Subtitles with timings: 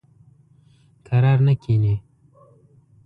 [1.07, 1.95] کرار نه کیني.